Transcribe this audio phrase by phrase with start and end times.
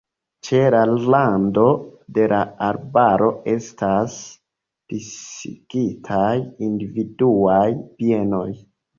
[0.47, 1.65] Ĉe la rando
[2.17, 4.15] de la arbaro estas
[4.93, 6.31] disigitaj
[6.69, 7.67] individuaj
[8.01, 8.49] bienoj.